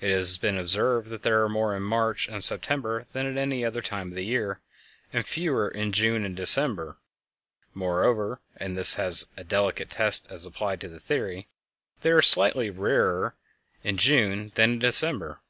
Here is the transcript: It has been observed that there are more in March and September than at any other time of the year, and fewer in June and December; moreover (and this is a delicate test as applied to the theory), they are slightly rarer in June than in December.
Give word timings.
It 0.00 0.10
has 0.10 0.38
been 0.38 0.56
observed 0.56 1.10
that 1.10 1.20
there 1.20 1.44
are 1.44 1.48
more 1.50 1.76
in 1.76 1.82
March 1.82 2.28
and 2.28 2.42
September 2.42 3.04
than 3.12 3.26
at 3.26 3.36
any 3.36 3.62
other 3.62 3.82
time 3.82 4.08
of 4.08 4.14
the 4.14 4.24
year, 4.24 4.58
and 5.12 5.26
fewer 5.26 5.68
in 5.68 5.92
June 5.92 6.24
and 6.24 6.34
December; 6.34 6.96
moreover 7.74 8.40
(and 8.56 8.74
this 8.74 8.98
is 8.98 9.26
a 9.36 9.44
delicate 9.44 9.90
test 9.90 10.26
as 10.30 10.46
applied 10.46 10.80
to 10.80 10.88
the 10.88 10.98
theory), 10.98 11.46
they 12.00 12.08
are 12.10 12.22
slightly 12.22 12.70
rarer 12.70 13.34
in 13.84 13.98
June 13.98 14.50
than 14.54 14.70
in 14.72 14.78
December. 14.78 15.40